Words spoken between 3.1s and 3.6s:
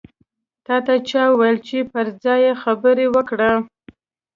وکړه.